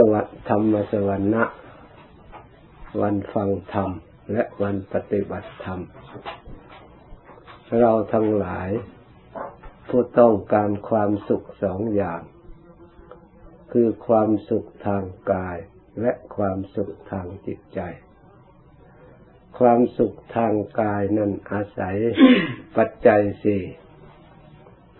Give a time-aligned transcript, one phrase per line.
[0.00, 1.44] สวัสธรรมสวรรณะ
[3.00, 3.90] วันฟังธรรม
[4.32, 5.80] และวันปฏิบัติธรรม
[7.80, 8.70] เราทั้งหลาย
[9.88, 12.22] ผู้ต้องการความสุขสองอย่าง
[13.72, 15.56] คือความสุขทางกาย
[16.00, 17.80] และความสุขทางจิตใจ
[19.58, 21.96] ความสุขทางกายนั้นอาศัย
[22.76, 23.62] ปัจจัยสี่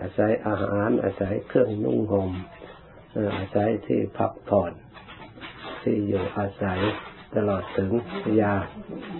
[0.00, 2.30] อาศัยอาหารอาศัยเครื่องนุ่งห่ม
[3.14, 4.72] อาศัยที่พักผ่อน
[5.82, 6.80] ที่อยู่อาศัย
[7.34, 7.90] ตลอดถึง
[8.40, 8.54] ยา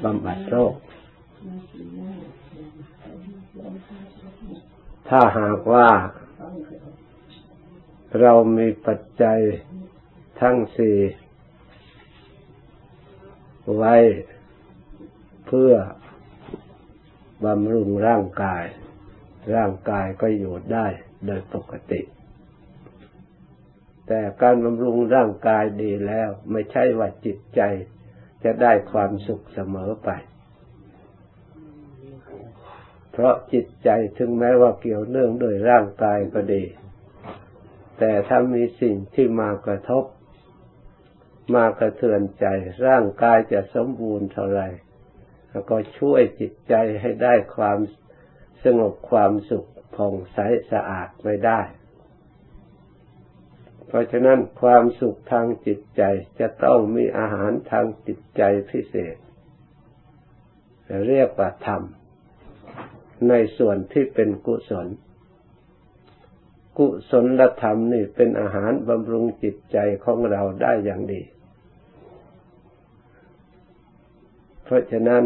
[0.04, 0.74] บำบัดโรค
[5.08, 5.88] ถ้าหากว่า
[8.20, 9.38] เรามีปัจจัย
[10.40, 10.96] ทั้งสี่
[13.76, 13.96] ไว้
[15.46, 15.72] เพื่อ
[17.44, 18.64] บำรุงร่างกาย
[19.54, 20.86] ร่างกายก็อยู่ได้
[21.26, 22.00] โดยปกติ
[24.12, 27.60] แต่การบำรุงร่างกายดีแล้ว ไม่ใช่ว่าจิตใจ
[28.44, 30.08] จะได้ความสุขเสมอไป
[33.12, 36.64] เพราะจิตใจถึงแม้ว่าเกี่ยวเนื่องโดยร่างกายก็ดี
[37.98, 40.04] แต่ถ้ามีสิ่งที่มากระทบ
[41.54, 42.46] มากระเทือนใจ
[42.86, 44.62] ร่างกายจะสมบูรณ์เท่าไร
[45.50, 47.78] แล้วก็ช่วยจิตใจให้ได้ความ
[48.64, 50.38] สงบความสุขผ่องใส
[50.72, 51.60] สะอาดไม่ได้
[53.90, 56.02] เพราะฉะนั้นความสุขทางจิตใจ
[56.40, 59.16] จะต้องมีอาหารทางจิตใจพิเศษ
[61.08, 61.82] เรียกว่าธรรม
[63.28, 64.88] ในส่วนที่เป็นกุศล
[66.78, 71.22] กุศลธรรมนี่เป็นอาหารบำรุงจิตใจของเราได้อย่างดี
[74.64, 75.24] เพราะฉะนั้น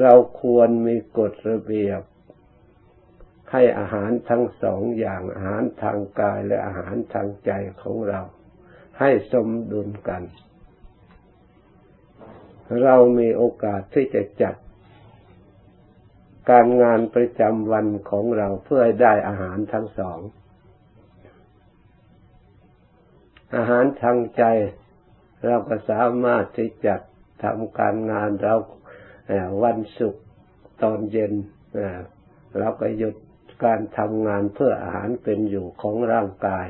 [0.00, 2.00] เราควรมีกฎระเบียบ
[3.56, 7.50] ให้อาหารทั้งสองอย่างอาหารทางกายและอาหารทางใจ
[7.82, 8.20] ของเรา
[9.00, 10.22] ให้สมดุลกัน
[12.82, 14.54] เรามีโอกาสที่จะจัด
[16.50, 20.20] การงานประจำวันของเราเพื่อให้ได้อาหารทั้งสอง
[23.56, 24.44] อาหารทางใจ
[25.44, 26.94] เราก็สามารถที่จะ
[27.42, 28.54] ทำการงานเรา
[29.62, 30.24] วันศุกร์
[30.82, 31.32] ตอนเย็น
[32.58, 33.14] เราก็หยุด
[33.64, 36.66] การทำงานเพื่ออาหารเป็นอยู่ของร่างกาย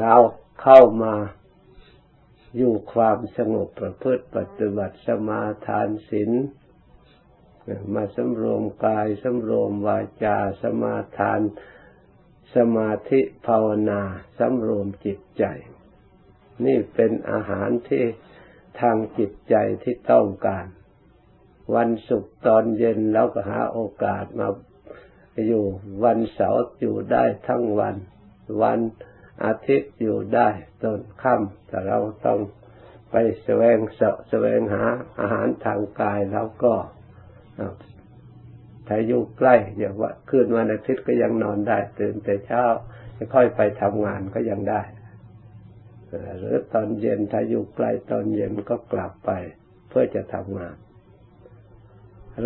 [0.00, 0.14] เรา
[0.62, 1.14] เข้ามา
[2.56, 6.30] อยู่ความสงบประพฤติปฏิบัติสมาทานศีล
[7.94, 11.40] มาสำรวมกายสำรวมวาจาสมาทาน
[12.54, 14.00] สมาธิภาวนา
[14.38, 15.44] สำรวมจิตใจ
[16.64, 18.04] นี่เป็นอาหารที่
[18.80, 20.66] ทางจิตใจที่ต้องการ
[21.74, 24.48] วันศุกร์ตอนเย็นเราก็หาโอกาสมา
[25.48, 25.64] อยู่
[26.04, 27.96] วันเสาร์อยู่ได้ทั้งวัน
[28.62, 28.80] วัน
[29.44, 30.48] อาทิตย์อยู่ได้
[30.82, 32.38] ตอนค่ำแต่เราต้อง
[33.10, 33.14] ไป
[33.44, 34.84] แสวงเสาะแสวงหา
[35.20, 36.74] อาหารทางกายแล้วก็
[38.88, 42.64] ถ้าอยู่ใกล้อย่างว่าคืนวันอาทิตย์ก็ยังนอนได้ ตื่นแต่เช้า
[43.16, 44.82] จะค่อยไปทำงานก็ยังได้
[46.38, 49.30] หรือตอนเย็นถ้าอยู่ใกล้ตอนเย็นก็กลับไป
[49.88, 50.76] เพื่อจะทำงาน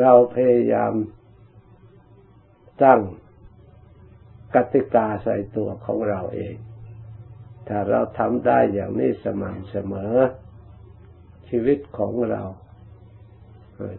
[0.00, 0.92] เราพยายาม
[2.82, 3.00] ตั้ง
[4.54, 6.56] กติกาใส่ตัวของเราเอง
[7.68, 10.14] ถ้าเราทำได้อย่างนี้สม่ำเสมอ
[11.48, 12.42] ชีวิตของเรา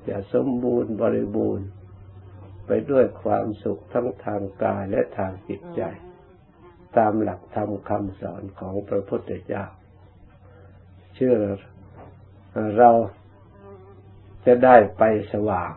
[0.09, 1.67] จะสมบูรณ์บริบูรณ์
[2.67, 5.81] ไปด้วยความสุขทั้งทางกายและทางจิตใจ
[6.97, 9.65] ตามหลักธรรมคำสอนของพระพุทธเจ้า
[11.15, 11.35] เชื่อ
[12.77, 12.91] เรา
[14.45, 15.03] จะได้ไป
[15.33, 15.73] สว่าง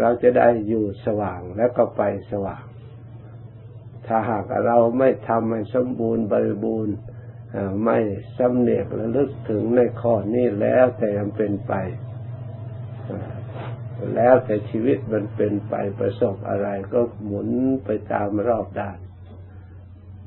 [0.00, 2.64] เราจะได้อยู่สว่างแล้วก็ไปสว่าง
[4.06, 6.96] ถ้าหากเราไม่ทำให้สมบูรณ์บริบูรณ์
[7.84, 7.98] ไม่
[8.38, 11.74] สำเนียกระลึกถึงในข้อนี้แล้วแต่มันเป็นไป
[14.14, 17.48] แล้วแต่ชีวิตมันเป็นไปประสบอะไรก็หมุน
[17.84, 18.98] ไปตามรอบด้าน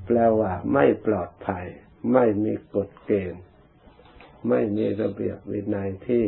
[0.06, 1.66] แปลว่าไม่ปลอดภัย
[2.14, 3.44] ไม่มีกฎเกณฑ์
[4.50, 6.24] ไม่มีระเบียบวินัยที่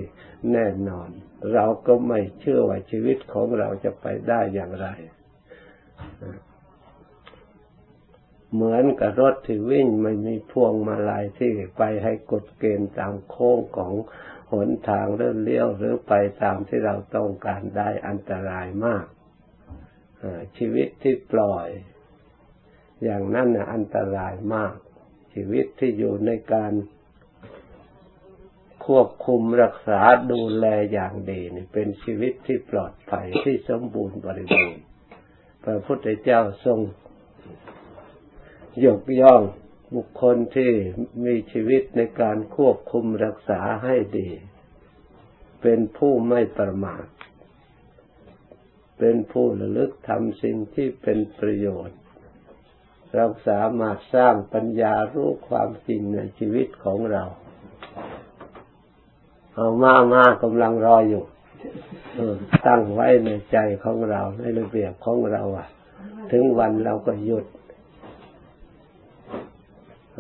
[0.52, 1.10] แน่นอน
[1.54, 4.88] เราก็ไม่เชื่อว่าชีวิตของเราจะไปได้อย่างไร
[8.54, 13.94] เหมือนกับรถที่วิ่งไม่มีพวงมาลัยที่ไปให้กดเกณฑ์ตามโค้งของ
[14.54, 16.14] หนทางเลื่อนเลี้ยวหรือไป
[16.44, 19.06] ตามที่เราต้องการได้อันตรายมาก
[20.58, 21.68] ชีวิตที่ปล่อย
[23.04, 24.76] อย่างนั้นอันตรายมาก
[25.34, 26.72] ชีวิตที่อยู่ในการ
[28.86, 30.00] ควบคุมรักษา
[30.32, 34.84] ดูแลอย่างดีนี่เป็นชีวิตที่ปลอดภัยที่สมบูรณ์บริบูรณ์
[35.64, 36.80] พระพุทธเจ้าทรง
[38.86, 39.42] ยกย่อง
[39.96, 40.72] บุคคลที่
[41.26, 44.30] มีชีวิตในการควบคุมรักษาให้ดี
[45.62, 47.06] เป็นผู้ไม่ประมาท
[49.00, 51.98] เป็นผู้ระลึกทำสิ่งที่เป็นประโยชน์
[53.14, 57.24] เราสามารถสร้างปัญญารู้ความจริงในชีวิตของเรา
[59.56, 61.24] เอามามากำลังรออยู่
[62.68, 65.68] ตั้งไว้ในใจของเราในระเบียบของเราอะ
[66.32, 67.46] ถึงวันเราก็หยุด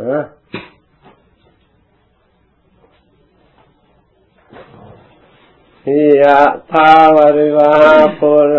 [0.01, 0.19] ฮะ
[6.21, 6.39] ยะ
[6.71, 7.71] ภาวริวา
[8.19, 8.51] ปุร